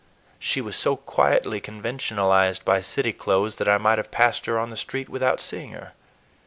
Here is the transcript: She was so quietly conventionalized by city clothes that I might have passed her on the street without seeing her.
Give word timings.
She 0.39 0.61
was 0.61 0.75
so 0.75 0.95
quietly 0.95 1.61
conventionalized 1.61 2.65
by 2.65 2.81
city 2.81 3.13
clothes 3.13 3.57
that 3.57 3.69
I 3.69 3.77
might 3.77 3.99
have 3.99 4.09
passed 4.09 4.47
her 4.47 4.57
on 4.57 4.71
the 4.71 4.75
street 4.75 5.09
without 5.09 5.39
seeing 5.39 5.73
her. 5.73 5.93